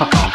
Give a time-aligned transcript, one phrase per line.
[0.00, 0.29] Thank you.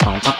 [0.00, 0.39] Bye.